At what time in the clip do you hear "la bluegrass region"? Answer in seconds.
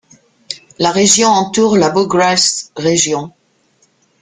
1.77-3.31